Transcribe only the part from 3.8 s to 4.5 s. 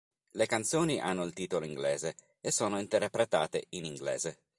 inglese.